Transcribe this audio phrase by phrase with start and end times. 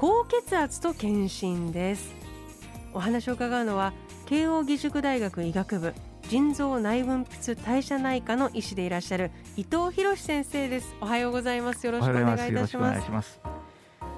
[0.00, 2.14] 高血圧と検診です。
[2.94, 3.92] お話を伺うのは
[4.26, 5.92] 慶應義塾大学医学部
[6.28, 10.94] 腎臓内分泌代謝内科の医師でいらっしゃる伊藤博先生です。
[11.00, 11.84] おはようございます。
[11.84, 13.40] よろしくお願いいたします。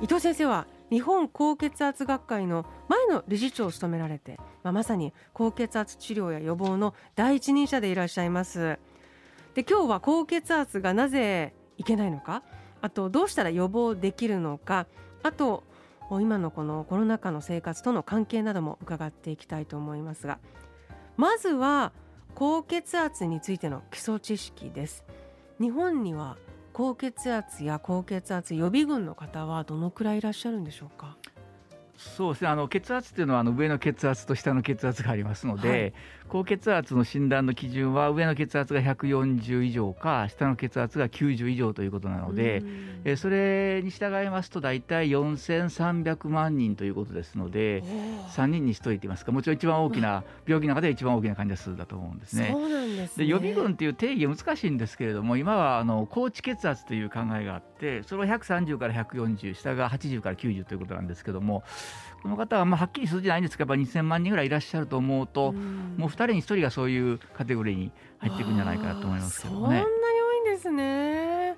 [0.03, 8.79] 伊藤先生は日本高血圧学会の前の理事長を務められて、まあ、まさに高血圧治療や予防の第一人者でいらっしゃいます。
[9.55, 12.43] で今日は高血圧がなぜいけないのか
[12.83, 14.87] あとどうしたら予防できるのか
[15.23, 15.65] あと
[16.19, 20.39] 今のこのコロナ禍の生活との関係なども伺っていきたいと思いますが
[21.17, 21.93] まずは
[22.35, 25.05] 高血圧についての基礎知識です。
[25.61, 26.39] 日本には
[26.73, 31.17] 高血圧や高血圧予備軍の方はどのくらいいらっしゃるんでしょうか？
[32.01, 32.49] そうですね。
[32.49, 35.93] あの血圧っていうのはあの上の血圧と下の血圧がありますので、はい、
[36.29, 42.63] 高血圧の診断の基準は上の血圧が140以上か下の血圧が90以上ということなので、
[43.05, 47.83] えそれに従いますと大体4300万人ということですので
[48.35, 49.33] 3人に1人といいますか。
[49.33, 52.57] もちろん一番大きな 病気の中で一番大きな患者数だと思うんですね。
[53.17, 61.63] で、予備軍っていう定義は難しいんですけれども今はあの高知血圧という考えがあってそれは130から140下が80から90ということなんですけども
[62.23, 69.61] この方はまあはっきり数字ないんですけどやっぱ2000万人ぐらいいらっしゃると思うと、うもう2人に1人がそういうカテゴリーに入っていくんじゃないかなと思いますけどね。
[69.61, 71.57] そんなに多いんですね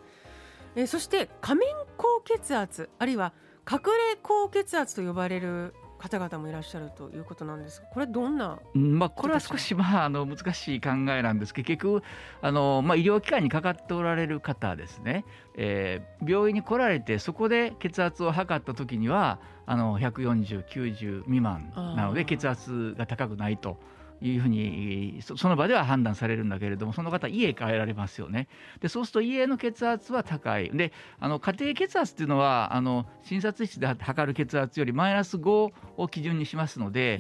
[0.75, 3.33] えそして仮面高血圧あるいは
[3.71, 3.79] 隠
[4.13, 11.55] れ高血圧と呼ばれる方々もいらっしゃるということなんですこれどんな、まあ、これは少し、まあ、あの難しい考えなんです。
[11.55, 12.03] けど結局
[12.41, 15.25] あの、まあ、医療機関にかかっておられる方ですね、
[15.57, 23.79] えー、病院に来られてそこで血圧を測った時にはあの140、90未満なので血圧が高くないと。
[24.23, 28.49] いうふうにその場では判断されるんだけれどもその方家帰られますよね。
[28.81, 30.71] でそうすると家の血圧は高い。
[30.71, 37.17] であの家庭血圧っていうのはあの診察室で測る血圧よりマイナス5を基準にしますので、え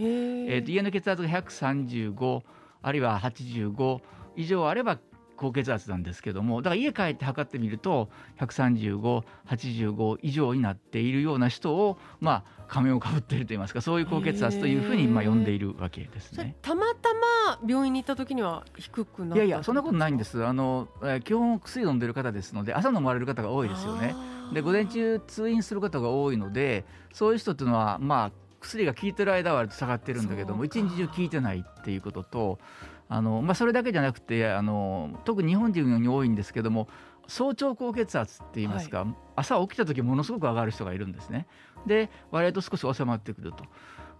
[0.58, 2.42] ー、と家の血圧が135
[2.82, 4.00] あるいは85
[4.36, 4.98] 以上あれば
[5.42, 8.08] 高血圧なんですけどもだから家帰って測ってみると
[8.38, 16.54] 13585以上になっているような人をまあ仮面をかぶっているといいますかそういう高血圧というふうにまあ呼んでいるわけですね。
[16.62, 20.44] たまたま病院に行った時には低くないやいやそんなことないんです。
[20.44, 20.88] あの
[21.24, 24.14] 基本薬飲んでる方ですので朝飲まれる方が多いですよね。
[24.54, 28.32] で午前中通院する方が多いのでそういう人っていうのはまあ
[28.62, 32.58] 薬が効いてる間は下がってるんだけども一日中効いてないっていうことと
[33.08, 36.88] あの、まあ、それだけじゃなくてあの特に日本人に多いんですけども
[37.26, 41.46] 早朝高血圧って言いますか、はい、朝起きた時ものすごく上がる人がいるんですね。
[41.86, 43.64] で割と少し収まってくると。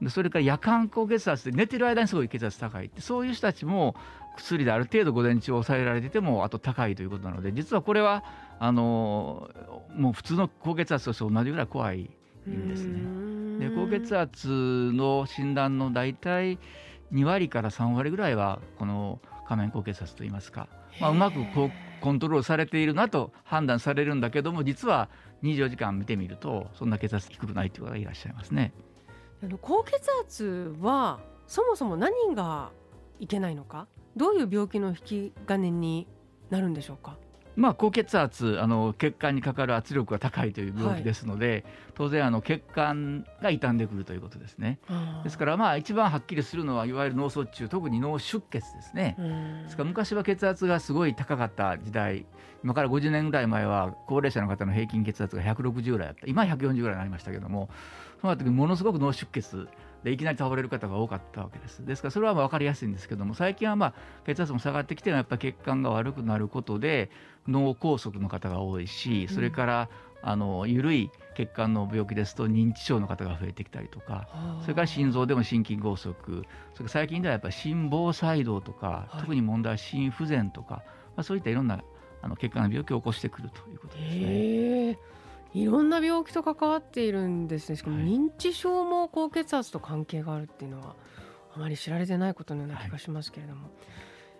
[0.01, 3.95] でそれから夜間高血圧で寝てる間にすごい血圧高いってそういう人たちも
[4.37, 8.25] 薬である程度午前中抑えられててもあと高いということなので実はこれは
[8.59, 9.51] あの
[9.95, 12.11] もう普通の高血圧と同じぐらい怖い
[12.49, 13.69] んですね。
[13.69, 16.59] で高血圧の診断の大体
[17.13, 20.69] 2割から3割ぐらいはこの仮面高血圧といいますか、
[21.01, 25.09] まあ、うまくこうコントロールされているなと判断されるんだけども実は
[25.43, 28.73] 24時間見てみるとそんな血圧低くないという方がいらっしゃいますね。
[29.43, 29.93] あの高血
[30.23, 32.71] 圧はそもそも何が
[33.19, 36.07] いけないのかどういう病気の引き金に
[36.51, 37.19] なるんでしょうか？
[37.57, 41.65] まあ、高血圧あの血管にかかる圧力が高いという病気ですので、はい、
[41.95, 44.79] 当然あの血管が傷んでくるということですね
[45.25, 49.17] ですからまあ一番はっきりするのはいわゆる脳卒中特に脳出血ですね。
[49.65, 52.25] ですから昔は血圧がすごい高かった時代
[52.63, 56.27] 今から50年ぐらい前は高齢者の方の平均血圧が160ぐらいあった。
[56.27, 57.69] 今は140ぐらいになりましたけども
[58.21, 59.69] その時ものすごく脳出血
[60.05, 61.85] でいきなり倒れる方が多かったわけです。
[61.85, 63.95] ですからそれはまあ分かりやすいんですけども最近はまあ
[64.27, 67.11] 血圧も下がってきてやっぱ血管が悪くなることで
[67.49, 69.89] 脳梗塞の方が多いしそれから
[70.23, 74.29] あの緩い血管の病気ですと認知症の方が増えてきたりとか
[74.63, 80.83] それから心臓でも心筋梗塞それから最近ではやっぱり心房細動とか、特に問題は心不全とか、
[81.17, 81.83] まあ、そういったいろんな
[82.23, 84.99] あの血管の病気を起こしてくるということですね。
[85.55, 87.77] いろんな病気と関わっているんですね。
[87.77, 90.97] しかも認知症も高血圧と関係があるっていうのは
[91.55, 93.69] あまり知られてないことのような気がしますけれども、は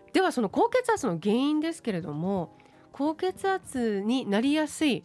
[0.09, 2.57] い、ではその高血圧の原因ですけれども
[2.93, 5.05] 高血圧になりやすい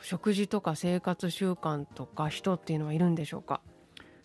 [0.00, 3.60] 食事とか生活習慣とか人っていうのはいるんでしょうか？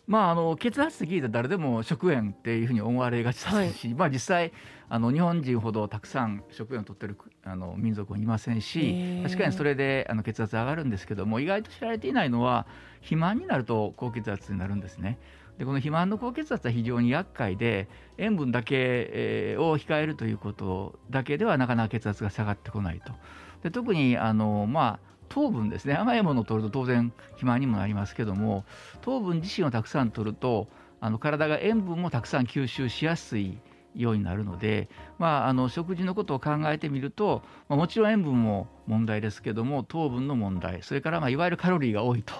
[0.09, 4.51] まあ、あの血圧って聞いたら誰でも食塩っていうふうに思われがちですし、はい、まあ、実際
[4.89, 12.65] あの日本人ほどたくさん食塩を取ってるあの民族はいませんし確かにそれであの血圧上がるんですけども意外と知られていないのは
[13.01, 15.19] 肥満になると高血圧になるんですね。
[15.59, 23.13] でこの肥満の高血圧は非常に厄介で塩分だけ、えー、を控えるということだけではなかなか血圧が下がってこないと。
[23.61, 28.65] で特にあの、まあ、糖分ですね甘いものを取ると当然肥満にもなりますけども
[29.01, 30.67] 糖分自身をたくさん取ると
[30.99, 33.57] あの体が塩分もたくさん吸収しやすい
[33.95, 42.33] ようになるので、まあ、あの食事のことを考えてみると、まあ、もちろん塩分も問題ですけども糖分の問題それからまあいわゆるカロリーが多いと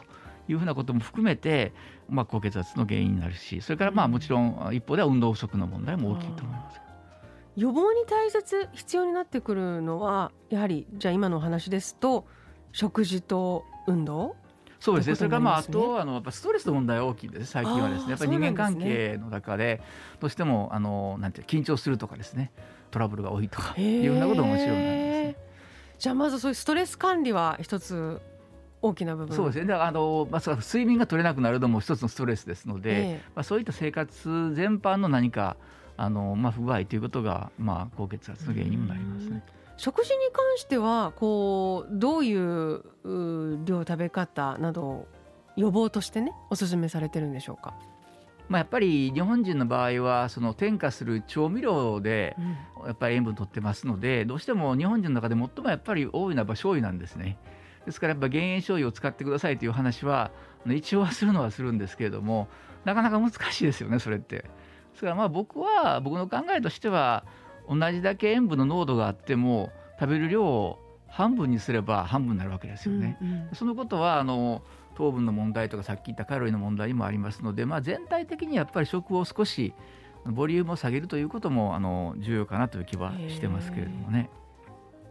[0.48, 1.74] いうふうなことも含めて、
[2.10, 6.82] まあ、高血圧の原因になるしそれからまあもちろん一方では運動不足の問題も大きいと思います。
[7.56, 12.26] 予防に大切必要になってくるのはやはりじゃあ今のお話ですと
[12.72, 14.36] 食事と運動？
[14.80, 18.12] そうですね、それからまああとあのやっぱストレスの問題は大きいです最近はですね。
[18.12, 19.82] やっぱり人間関係の中で
[20.22, 22.52] どうしてもあのなんて緊張するとかですね。
[22.90, 25.36] トラブルが多いとかいうようなことももちろんなんですね。
[26.00, 28.22] じゃあまずそういうストレス管理は一つ
[28.82, 29.36] 大きな部分。
[29.36, 29.74] そうですね。
[29.74, 35.58] あの、まあ、睡眠が取れなくなるのも一つのストレスですので、えー、まあ、そういった生活全般の何か
[35.98, 39.44] あの、まあ、不具合ということが、まあ、高血圧の原因にもなりますね。
[39.80, 42.84] 食事に関してはこうどういう
[43.64, 45.08] 量食べ方など
[45.56, 47.74] 予防としてねお勧めされてるんでしょうか？
[48.50, 52.36] まあ、やっぱり日本人の場合はその添加する調味料で
[52.86, 57.38] やっぱり塩分取ってますので、どうしても日本人の中で最もやっぱり多いのは醤油なんですね。
[57.86, 60.32] ですからやっぱ減塩醤油を使ってくださいという話は
[60.68, 62.50] 一応はするのはするんですけれども
[62.84, 64.40] なかなか難しいですよねそれって。
[64.40, 64.46] で
[64.96, 67.24] すからまあ僕は僕の考えとしては
[67.70, 73.18] 同じだけ塩分の濃度があっても食べる量を半分にすれば半分になるわけですよね。
[73.22, 74.62] うんうん、そのことはあの
[74.96, 79.74] 糖分の問題とかさっき言ったカロリーの問題にもありますので、まあ、全体的にやっぱり食を少し
[80.26, 84.30] ボリュームを下げるということもあの重要かなという気はしてますけれどもね。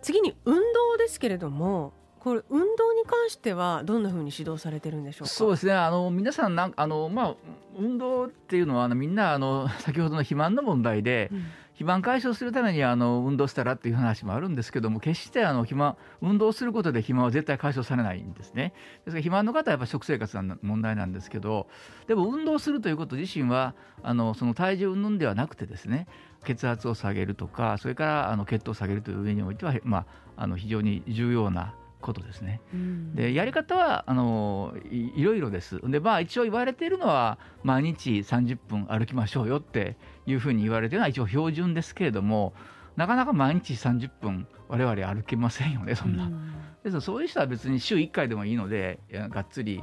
[0.03, 0.63] 次に運動
[0.99, 5.29] ですけれどもこれ運動に関してはどんなふうに指導されてるんでしょうか？
[5.29, 5.73] そうですね。
[5.73, 7.35] あの皆さんなんあの、まあ、
[7.79, 11.45] 運動っていうのはあのみんなあの先ほどの肥満の問題で、うん、
[11.79, 21.69] 肥満解消するためにあの運動したらっていう話もあるんですけども決してあの肥満運動することで肥満は絶対解消されないんですねですから肥満の方はやっぱ食生活の問題なんですけど
[22.09, 26.09] でも運動するということ自身はあのその体重云々ではなくてですね
[26.45, 32.61] 血圧を下げるとかそれからあの血糖を下げるという上においては、まあ、あの非常に重要なことですね。
[32.73, 35.81] うん、でやり方はあのいろいろです。
[35.85, 39.97] でまあ一応言われているのは毎日30分歩きましょうよって
[40.31, 42.53] いうふうに言われているのは一応標準ですけれども
[42.97, 46.25] なかなか毎日30分我々歩けませんよねそんな。
[46.25, 46.53] うん、
[46.85, 48.99] ですそういう人は別に週1回でもいいので
[49.31, 49.83] がっつり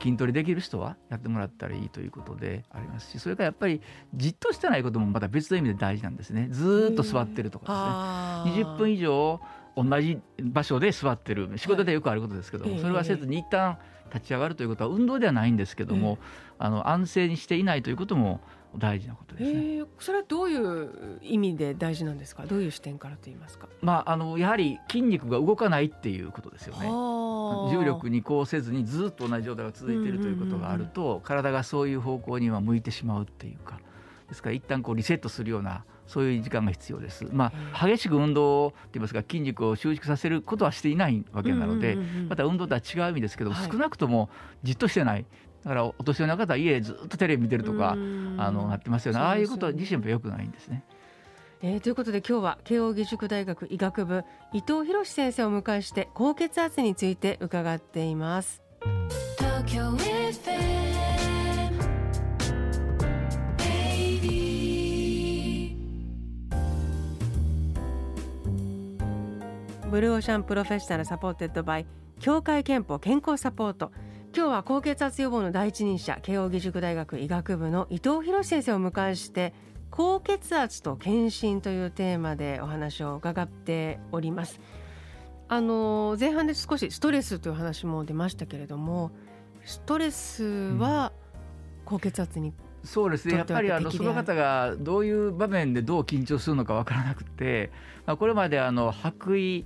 [0.00, 3.80] 筋トレできる人はやってもらったらいいということでありますしそれからやっぱり
[4.14, 6.48] じっとしてないこともまた別の意味で大事なんですね。
[6.50, 8.64] ずっと座ってるとかですね。
[8.64, 9.40] 20分以上
[9.76, 11.50] 同じ場所で座ってる。
[11.56, 13.78] 仕事でよくあることですけども、それはせずに一旦
[14.12, 16.18] 立ち上がるということは運動ではないんですけども、
[16.58, 18.40] あの安静にしていないということも
[18.76, 22.44] 大事なことですね、えー、それはどういう意味で大事なんですか？
[22.46, 26.86] どういう視点からと言いますか、まあ、あのやはり筋肉が動かないっていうことですよね。
[26.88, 33.80] 重力に移行せずにずっと同じ状態が続いているということがあると、体がそういう方向には向いてしまうっていうか。
[34.28, 37.26] ですから一旦こうリセットするようなそういう時間が必要です。
[37.32, 41.98] まあ、激しく運動といいますか筋肉を収縮させることはしていないわけなので、
[42.28, 44.30] また運動とは違う意味ですけど、少なくとも
[44.62, 45.24] じっとしてない
[45.64, 50.84] だからお年寄りの方は家でずっとテレビ見てるとかあのなってますよねああいうこと自身もよくないんですね。
[51.62, 54.24] えー、ということで今日は慶應義塾大学医学部
[54.54, 58.62] 伊藤博先生をお迎えして高血圧について伺っています。
[69.90, 71.86] Blue Ocean Professional supported by
[72.20, 73.90] 協会けんぽ健康サポート
[74.32, 79.52] 今日は高血圧予防の第一人者慶應義塾大学医学部の伊藤裕先生をお迎えして
[79.90, 84.60] 高血圧と検診というテーマでお話を伺っております。
[85.48, 89.10] あの前半で少しストレスという話も出ましたけれども
[89.64, 91.12] ストレスは
[91.84, 92.52] 高血圧に、
[92.84, 93.34] そうですね。
[93.34, 97.72] やっぱりあのその方がどういう場面でどう緊張するのか分からなくて、
[98.06, 99.64] まあ、これまであの白衣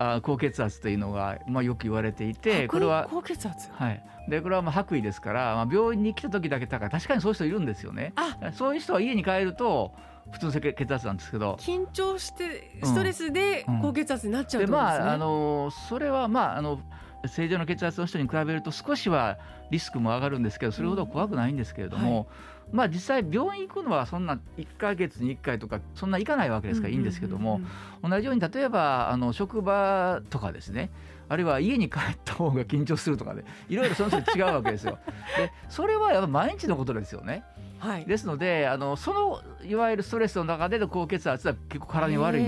[0.00, 8.14] あ高血圧というのが、まあ、よく言われていてこれは高血圧、はい、でこれはまあ白衣ですから、まあ、病院に来た時だけだから確かにそういう人いるんですよね。
[8.54, 9.92] そういう人は家に帰ると
[10.32, 11.56] 普通の血圧なんですけど。
[11.60, 16.80] 緊張してストレスで高血圧になっちゃう、ねうん、でまああのそれはまああの
[17.26, 19.38] 正常な血圧の人に比べると少しは
[19.70, 22.26] リスクも上がるんですけどそれほど怖くないんですけれども、うんはい、
[22.72, 27.60] まあ、実際病院行くのはそんな1か月に1回とかそんな行かないわけですからいいんですけども、
[28.02, 30.90] 同じように例えばあの職場とかですね
[31.30, 34.98] あるいは家に帰った方が緊張するとかで、ね、いろいろその人違うわけですよ。
[35.38, 37.44] でそれはやっぱ毎日のことですよね。
[37.78, 42.42] はい、ですのであのそのいわゆるストレスの中での高血圧は結構体に悪い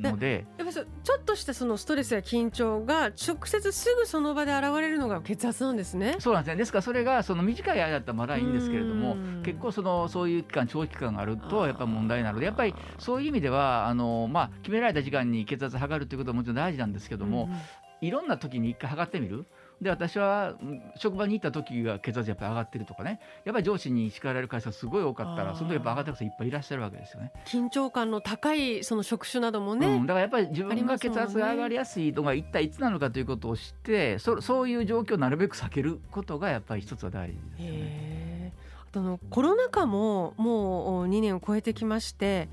[0.00, 0.46] ので。
[0.58, 6.16] やっぱちょっとしたそのストレスや緊張が直接すぐその場で現れるのが血圧なんですね。
[6.18, 6.56] そうなんですね。
[6.56, 17.48] ですからそれがその短い間だったらまだいいんですけれども結構そのそういう期間長期間があるとやっぱり問題なのでやっぱりそういう意味ではあの、まあ、決められた時間に血圧測るということはもちろん大事なんですけども、
[18.00, 19.46] いろんな時に一回測ってみる。
[19.80, 20.54] で私は
[20.96, 23.20] 職場に行った時が血圧やっぱり上がってるとかね。
[23.44, 27.32] やっぱり上司に叱られる会社すごい多かったらその時やっぱ上がってる人いっぱいいらっしゃるわけですよね。
[27.44, 38.52] 緊張感の高いその職種などもね、うん、だからやっぱり自分が血圧が上がりやすいのが一体いつなのかということを知ってそそういう状況をなるべく避けることがやっぱり一つは大事ですよね。
[38.94, 42.48] あのコロナ禍ももう2年を超えてきまして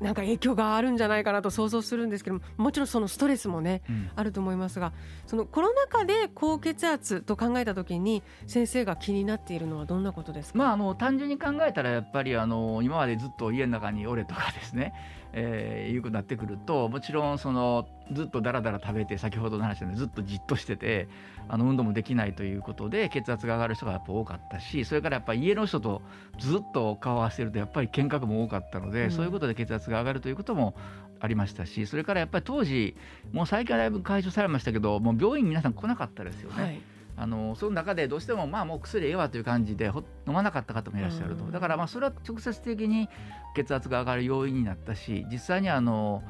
[0.00, 4.92] なんか影響があるんじゃないかなと想像するんですけどももちろんそのストレスもね、うん、あると思いますが
[5.26, 14.94] そのコロナ禍で高血圧と考えた時に先生が気になっているのはどんなことですか、まあ、あの単純に考えたらやっぱりあの今までずっと家の中におれとかですね
[15.36, 21.08] えー、いうくなってくるともちろんそのずっとだらだら食べて先ほどの話でずっとじっとしてて
[21.48, 26.02] あの運動もできないということで血圧が上がる人がやっぱ多かったしそれからやっぱり家の人と
[26.38, 30.76] ずっと顔を合わせるとやっぱり見学も多かったので、うん、そういうことで血圧が上がるということも
[31.18, 32.94] ありましたしそれからやっぱり当時
[33.32, 36.62] もう最近はだいぶ解消されましたけどもう病院皆さん来なかったですよね。
[36.62, 39.86] はいあのその中でどうしてもまあもう薬ええわという感じで
[40.26, 43.08] 飲まなかった方もいらっしゃると、だからまあそれは直接的に
[43.54, 46.22] 血圧が上がる要因になったし実際にあの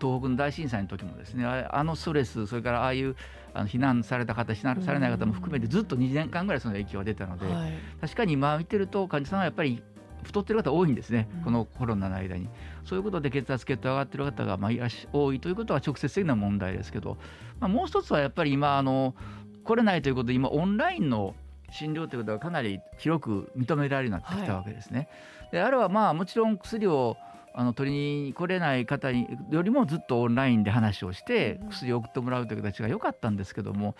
[0.00, 3.16] 東北の大震災の時もですねあのストレスそれからああいう
[3.54, 7.46] あの避難された方避難されない方も含めてずっと2年間ぐらいその影響が出たので、
[8.00, 9.82] 確かに今見てると患者さんはやっぱり
[10.22, 12.48] 太ってる方多いんですね、このコロナの間に。
[12.84, 14.70] そういうことで血圧、血糖上がってる方がまあ
[15.12, 17.18] 多いということは直接的な問題ですけど、
[17.60, 19.14] まあ、もう一つはやっぱり今あの
[19.68, 21.34] 来れないということで今オンラインの
[21.70, 25.08] 診療ということがかなり広く認められるようになってきたわけですね。
[25.40, 27.18] はい、であれはまあもちろん薬を
[27.52, 33.94] あの取りに来れない方によりもずっとオンラインで話をして薬を送ってもらうという形が良かったんですけども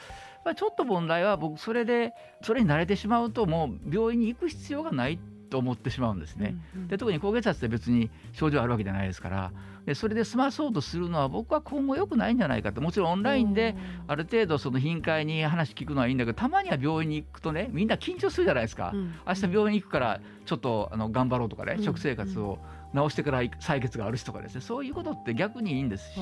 [0.56, 6.18] ちょっと問題は僕それでそれに慣れてしまうともう病院に行く必要がないと思ってしまうん。
[6.18, 6.56] ですね。
[6.88, 9.52] で特に高血圧って別に症状あるわけじゃないですから。
[9.86, 12.80] でそれで済まそうとするのは僕は今後良くないんじゃないかと。
[12.80, 13.74] もちろんオンラインで
[14.06, 22.58] ある程度その頻回に話聞くのはいいんだけどたまには病院に行くとねみんな緊張するじゃないですか、うん、明日病院に行くからちょっとあの頑張ろうとかね、うん、食生活を
[22.92, 24.60] 直してから採血があるしとかですね。
[24.60, 26.20] そういうことって逆にいいんですし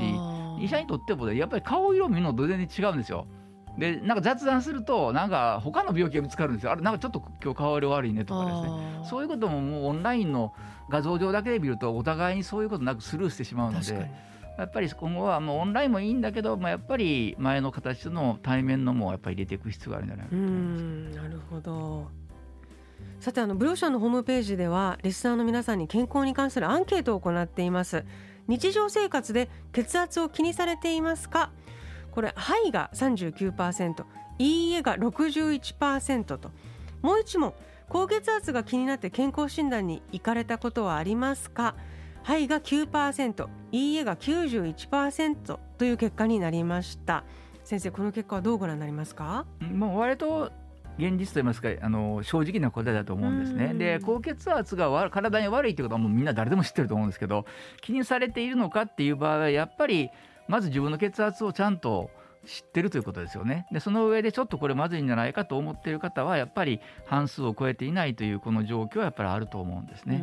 [0.60, 3.26] 医者にとっても、ね、やっぱり顔色を見るのと全然違うんですよ。
[3.78, 6.72] でなんか雑談するとなんか他の病気が見つかるんですよ。
[6.72, 9.04] あれなんかちょっと今日顔色悪いねとかですね。
[9.08, 10.54] そういうことももうオンラインの
[10.88, 14.10] 画像上だけで見るとお互いにそういうことなくスルーしてしまうので
[14.56, 21.16] やっぱり今後はもうオンラインもいいんだけど、まあ、やっぱり前の形の対面のもやっぱり入れていく必要があるんじゃないかと思います。
[21.16, 22.08] なるほど。
[23.20, 28.04] さてあのブローシャンのホームページではリスナーの皆さんに健康に関するアンケートを行っています。
[28.48, 31.50] 日常生活で血圧を気にされていますか？
[32.16, 34.04] これ「はい」が39%
[34.40, 36.50] 「いいえ」が61%と。
[37.02, 37.52] もう一問
[37.88, 41.76] 高血圧が気になって健康診断に行かれたことはありますか？
[42.24, 47.22] はいが9%いいえが91%という結果になりました。
[47.62, 49.44] 先生この結果はどうご覧になりますか？
[49.60, 50.50] もう割と
[50.98, 53.74] 現実と言いますかあの正直な答えだと思うんですね。
[53.74, 57.44] で高血圧が体に悪いということはもうみんな誰でも知ってると思うんですけど
[57.82, 60.08] 気にされているのかっていう場合はやっぱり
[60.48, 62.10] まず自分の血圧をちゃんと
[62.46, 63.66] 知ってるということですよね。
[63.72, 70.18] でその上でちょっとこれまずいんじゃないかと思っている方はやっぱり半数を超えていないというこの状況はやっぱりあると思うんですね。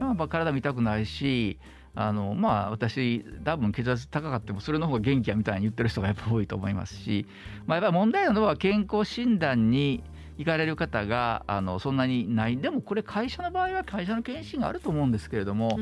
[0.00, 1.58] まあ、体も痛くないし
[1.94, 7.26] あのまあ私多分血圧高かってもそれの方が元気やみたいに言ってる人がやっぱ多いと思いますし、
[7.66, 10.02] まあ、やっぱり問題なのは健康診断に
[10.38, 15.78] 行かれる方があのそんなにないでもこれ会社の場合は会社の検診があると思うんですけれども、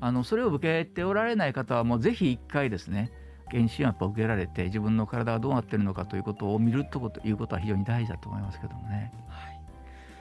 [0.00, 3.10] あのそれを受けておられない方はもうぜひ一回ですね
[3.50, 9.12] 検診をやっぱ受けられて自分の体がどうなっているのかということを見るということは非常に大事だと思いますけどもね。
[9.28, 9.60] はい、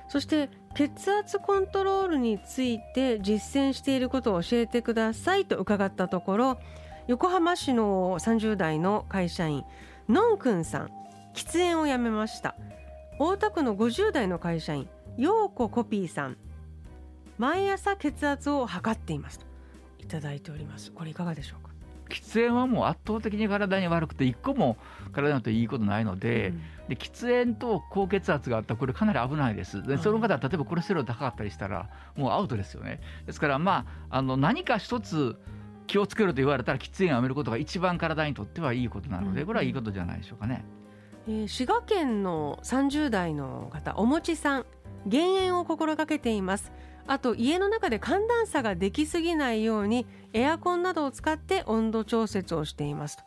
[0.07, 6.59] そして血圧コントロールについて実践していることを教えてくださいと伺ったところ
[7.07, 9.63] 横浜市の30代の会社員
[10.09, 10.91] のんくんさん
[11.33, 12.55] 喫煙をやめました。
[13.17, 16.37] 大田区の50代の会社員陽子コピーさん。
[17.37, 19.45] 毎朝血圧を測っていますと
[19.99, 20.91] いただいております。
[20.91, 21.64] これいかがでしょう
[22.09, 24.77] 喫煙はもう圧倒的に体に悪くて一個も
[25.11, 29.83] 体にといいことないのでうん、で喫煙と高血圧があったらこれかなり危ないです。
[29.83, 33.01] でその方例えばコレステロール高かったりしたらもうアウトですよね。
[33.25, 35.35] ですからまああの何か一つ
[35.87, 40.65] 気をつけろと言われたら喫煙をやめることが一番体にとってはいいことなのでこれはいいことじゃないでしょうかね。
[41.27, 44.65] えー、滋賀県の30代の方おもちさん
[45.07, 46.71] 減塩を心がけています
[47.07, 53.23] あと家の中で寒暖差ができすぎないようにエアコンなどを使って温度調節をしていますと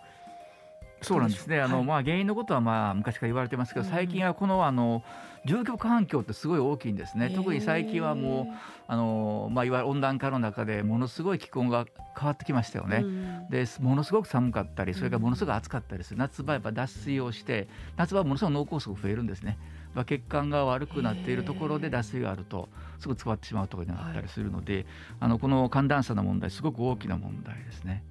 [1.02, 1.60] そうなんですね。
[1.60, 5.02] あの、はい、まあ原因のことはまあ昔から言われてますけど、最近はこのあの
[5.44, 7.30] 住居環境ってすごい大きいんですね。
[7.30, 8.46] 特に最近はもう
[8.88, 11.86] あのまあいわゆる温暖化の中でものすごい気候が
[12.18, 13.04] 変わってきましたよね。
[13.48, 16.18] でものすごく寒かったり、それからものすごく暑かったりする。
[16.18, 19.56] 夏場やっぱ脱水をして、夏場はものすごく脳梗塞増えるんですね。
[19.94, 22.68] まあ血管が悪くなっているところで脱水があると
[22.98, 24.86] すぐ使ってしまうとかになったりするので、はい、
[25.20, 28.04] あのこの寒暖差の問題すごく大きな問題ですね。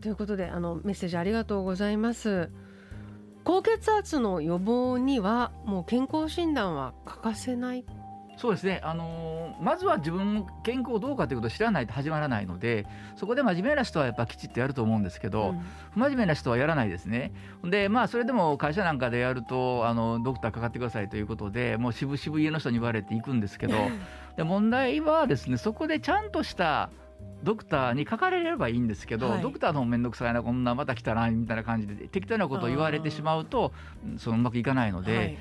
[0.00, 2.50] ということであのメッセージありがとうございます。
[3.44, 7.84] 高血圧の予防にはもう健康診断は欠かせない
[8.36, 12.86] そうですね、あのー、まずは自分の健康どうかということを知らないと始まらないので
[13.16, 15.60] そこで真面目な人はやっぱきちっとやると思うんですけど、うん、
[15.92, 17.32] 不真面目な人はやらないですね。
[17.62, 23.74] でまあそれでも会社なんかでやるとあのドクターかかってくださいということでもう渋々家の人に言われていくんですけど
[24.36, 26.90] で問題はですねそこでちゃんとした
[27.42, 33.72] ドクターに書かれればいいんですけど、はい、ドクターの方面倒くさいなこんなまた来たなみたいな感じで適当なことを言われてしまうと
[34.16, 35.38] そのうまくいかないので、はい、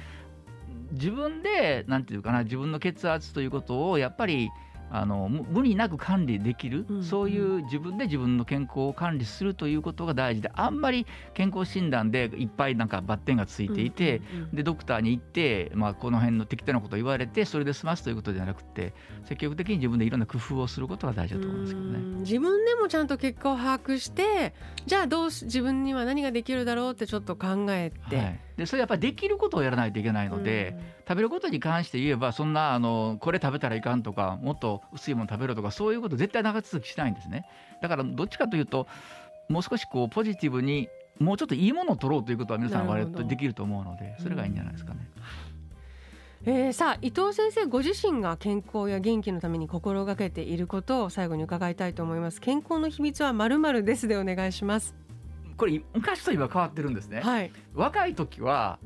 [0.94, 4.50] 自分でなんていうかな自分の血圧ということをやっぱり
[4.96, 18.94] あの無理なく管理できる、うん、そういう自分で自分の健康を管理するということが大事であんまり健康診断でいっぱいなんかバッテンがついていて、うんうんうん、でドクターに行って、まあ、この辺の適当なことを言われてそれで済ますということじゃなくて
[19.26, 22.00] 積極的に自分でいろんな工夫をすることが大事だと思いますけどね。
[22.20, 24.54] 自分でもちゃんと結果を把握して
[24.86, 28.16] じゃあどう自分には何ができるだろうってちょっと考えて。
[28.16, 37.46] はいでそれやっぱりできることをやらないといけないので、うん、食べることに関して言えばそんなあのこれ食べたらいかんとかもっと薄いもの食べろとかそういうこと絶対長続きしないんですね。
[37.82, 38.88] だからどっちかというと
[39.50, 40.88] もう少しこうポジティブに
[41.20, 45.00] もうちょっといいものを取ろうということは皆さん割とできると思うのでそれがいいんじゃないですかね。
[46.46, 52.40] うん、えー、さあ伊藤先生ご自身が健康や元気のために心がけていることを最後に伺いたいと思います。
[52.40, 54.96] 健康の秘密はまるまるですでお願いします
[55.58, 58.80] これ昔と今変わってるんですね、はい、若い時は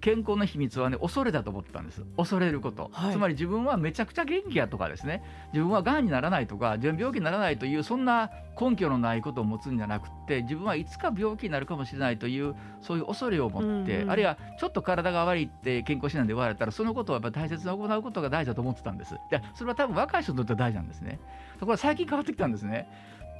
[0.00, 2.04] 健康の秘密はね恐れだと思ってたんです。
[2.16, 5.24] 恐れること、はい、つまり自分はめちゃくちゃ元気やとかですね。
[5.52, 8.30] 自分はがんにならないとか自分病気にならないというそんな
[8.60, 19.16] 根拠のないことを持つんじゃなくて自分はいつか病気になるかもしれないというそういう恐れを持って、うんうん、あるいはちょっと体が悪いって健康診断で言われたらそのことをやっぱ大切に行うことが大事だと思ってたんです。
[19.28, 21.18] でそれは多分若い人にとっては大事なんですね。
[21.54, 22.86] ところが最近変わってきたんですね。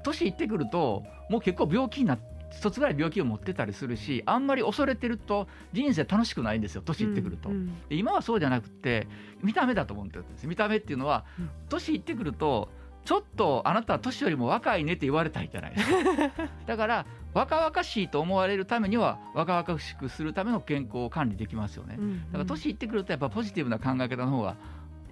[0.03, 9.07] 年いってくるともう結構病気になって一つぐらい病気を持ってたりするしあんまり恐れてると人生楽しくないんですよ年いってくると、うんうん、今はそうじゃなくて
[9.43, 10.47] 見た目だと思ってるんです。
[10.47, 11.25] 見た目っていうのは
[11.69, 12.69] 年いってくると
[13.05, 16.49] ちょっとあなたは年よりも若いねって言われたいじゃないですか。
[16.67, 24.57] だから若々しいと思われるためには若々しくするための健康を管理できますよね、うんうん、だから年いってくるとやっぱポジティブな考え方の方が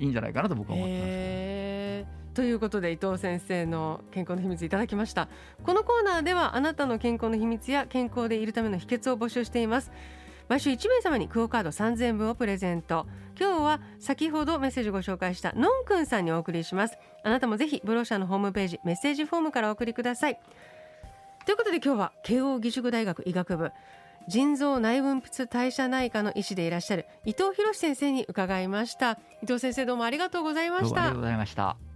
[0.01, 1.58] いいんじゃないかなと僕は思ってます。
[2.38, 5.29] ということで伊藤先生の健康の秘密いただきました。
[5.64, 9.90] このコーナーではあなたの健康の秘密や健康でいるための秘訣を募集しています。
[10.46, 13.09] 毎週1名様にクオカード3000分をプレゼント。
[13.37, 16.96] 今日は先ほどメッセージご紹介したのんくんさんにお送りします。
[17.24, 20.38] あなたもぜひブロシャのホームページメッセージフォームからお送りください。
[21.44, 23.72] ということで今日は慶應義塾大学医学部。
[24.29, 29.18] 腎臓内分泌代謝内科の医師でいらっしゃる伊藤博先生に伺いました。
[29.42, 31.01] 伊藤先生どうもありがとうございました。
[31.03, 31.88] ありがとうございました。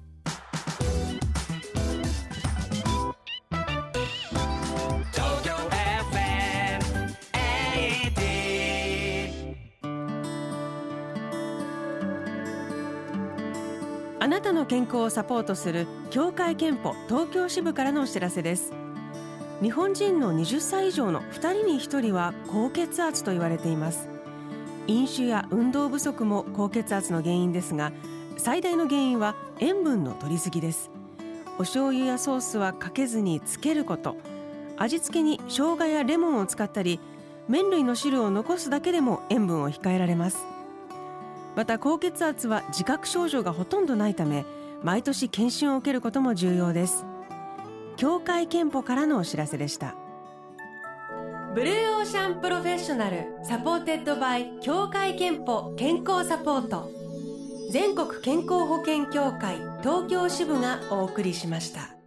[14.43, 18.73] なたの健康をサポートする協会憲法東京支部からのお知らせです。
[19.63, 24.09] 日本人の20歳以上の2人に1人は高血圧と言われています。
[24.89, 27.93] 飲酒や運動不足も高血圧の原因ですが
[28.37, 30.91] 最大の原因は塩分の摂りすぎです。
[31.55, 34.17] お醤油やソースはかけずにつけること。
[34.77, 36.99] 味付けに生姜やレモンを使ったり
[37.47, 40.52] 麺類の汁を残すだけでも塩分を控えられます。
[41.55, 44.45] また高血圧は自覚症状がほとんどないため
[44.83, 47.05] 毎年検診を受けることも重要です。
[47.97, 49.95] 協会憲法からのお知らせでした。
[51.55, 56.91] Blue Ocean Professional supported by 協会けんぽ健康サポート。
[57.71, 62.02] 全国健康保険協会東京支部がお送りしました。